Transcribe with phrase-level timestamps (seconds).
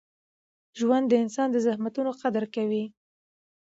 [0.79, 2.83] ژوند د انسان د زحمتونو قدر کوي.